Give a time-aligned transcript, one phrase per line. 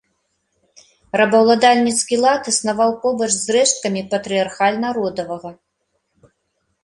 [1.19, 5.49] Рабаўладальніцкі лад існаваў побач з рэшткамі патрыярхальна-родавага.